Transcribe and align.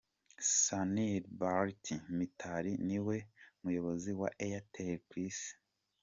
Sunil 0.59 1.23
Bharti 1.39 1.93
Mittal 2.17 2.65
ni 2.87 2.97
we 3.05 3.17
muyobozi 3.63 4.11
wa 4.21 4.29
Airtel 4.45 4.95
ku 5.09 5.15
isi. 5.27 5.51